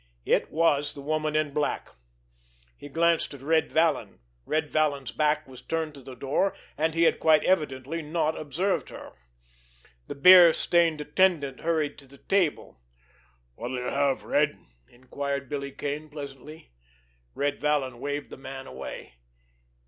It 0.25 0.49
was 0.51 0.93
the 0.95 1.01
Woman 1.01 1.35
in 1.35 1.53
Black. 1.53 1.89
He 2.75 2.89
glanced 2.89 3.35
at 3.35 3.41
Red 3.43 3.71
Vallon. 3.71 4.19
Red 4.47 4.67
Vallon's 4.67 5.11
back 5.11 5.47
was 5.47 5.61
turned 5.61 5.93
to 5.93 6.01
the 6.01 6.15
door, 6.15 6.55
and 6.75 6.95
he 6.95 7.03
had 7.03 7.19
quite 7.19 7.43
evidently 7.43 8.01
not 8.01 8.35
observed 8.35 8.89
her. 8.89 9.13
The 10.07 10.15
beer 10.15 10.53
stained 10.53 11.01
attendant 11.01 11.59
hurried 11.59 11.99
to 11.99 12.07
the 12.07 12.17
table. 12.17 12.79
"What'll 13.53 13.77
you 13.77 13.83
have, 13.83 14.23
Red?" 14.23 14.57
inquired 14.87 15.47
Billy 15.49 15.71
Kane 15.71 16.09
pleasantly. 16.09 16.71
Red 17.35 17.59
Vallon 17.61 17.99
waved 17.99 18.31
the 18.31 18.37
man 18.37 18.65
away. 18.65 19.17